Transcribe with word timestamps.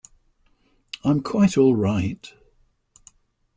I'm 1.03 1.21
quite 1.21 1.59
all 1.59 1.75
right. 1.75 2.27